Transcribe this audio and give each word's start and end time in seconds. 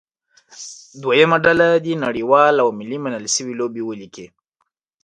دویمه 1.01 1.37
ډله 1.45 1.67
دې 1.85 1.93
نړیوالې 2.05 2.59
او 2.63 2.69
ملي 2.79 2.97
منل 3.03 3.25
شوې 3.35 3.53
لوبې 3.59 3.81
ولیکي. 3.85 4.27